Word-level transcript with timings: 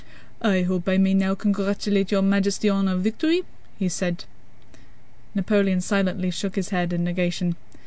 "I 0.41 0.63
hope 0.63 0.89
I 0.89 0.97
may 0.97 1.13
now 1.13 1.35
congratulate 1.35 2.09
Your 2.09 2.23
Majesty 2.23 2.67
on 2.67 2.87
a 2.87 2.97
victory?" 2.97 3.43
said 3.87 4.23
he. 4.67 4.79
Napoleon 5.35 5.79
silently 5.79 6.31
shook 6.31 6.55
his 6.55 6.69
head 6.69 6.91
in 6.91 7.03
negation. 7.03 7.55